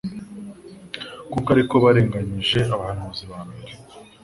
[1.31, 3.73] kuko ariko barengariyije abahariuzi ba mbere.»